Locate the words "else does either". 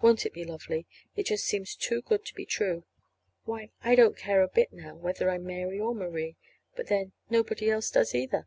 7.68-8.46